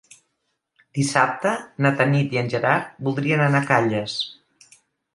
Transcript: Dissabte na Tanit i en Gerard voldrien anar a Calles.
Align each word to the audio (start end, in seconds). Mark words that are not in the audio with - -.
Dissabte 0.99 1.51
na 1.87 1.93
Tanit 2.01 2.35
i 2.39 2.41
en 2.43 2.51
Gerard 2.57 2.99
voldrien 3.11 3.47
anar 3.49 3.63
a 3.67 3.71
Calles. 3.73 4.21